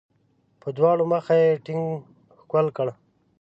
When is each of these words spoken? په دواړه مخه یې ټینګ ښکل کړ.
په 0.61 0.67
دواړه 0.77 1.03
مخه 1.13 1.33
یې 1.43 1.49
ټینګ 1.65 1.85
ښکل 2.41 2.65
کړ. 2.77 2.87